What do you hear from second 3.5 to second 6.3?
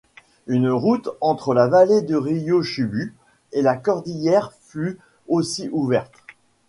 et la cordillère fut aussi ouverte.